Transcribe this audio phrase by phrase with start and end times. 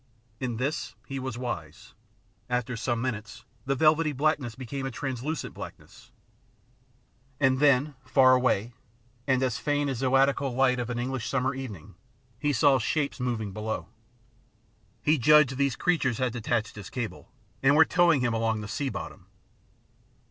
[0.39, 1.93] In this he was wise.
[2.49, 6.09] After some minutes the velvety blackness became a translucent blackness,
[7.39, 8.73] and then, far away,
[9.27, 11.93] and as faint as the zodiacal light of an English summer evening,
[12.39, 13.89] he saw shapes moving below.
[15.03, 17.29] He judged these creatures had detached his cable,
[17.61, 19.27] and were towing him along the sea bottom.